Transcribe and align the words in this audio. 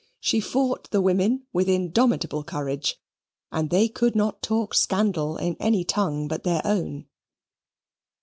She 0.19 0.39
fought 0.39 0.89
the 0.89 0.99
women 0.99 1.45
with 1.53 1.69
indomitable 1.69 2.43
courage, 2.43 2.99
and 3.51 3.69
they 3.69 3.87
could 3.87 4.15
not 4.15 4.41
talk 4.41 4.73
scandal 4.73 5.37
in 5.37 5.55
any 5.59 5.83
tongue 5.83 6.27
but 6.27 6.41
their 6.43 6.63
own. 6.65 7.05